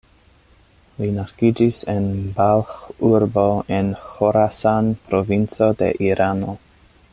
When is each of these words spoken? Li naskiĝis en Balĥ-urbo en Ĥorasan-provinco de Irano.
Li 1.01 1.09
naskiĝis 1.17 1.81
en 1.93 2.07
Balĥ-urbo 2.39 3.45
en 3.77 3.93
Ĥorasan-provinco 4.07 5.71
de 5.83 5.95
Irano. 6.11 6.57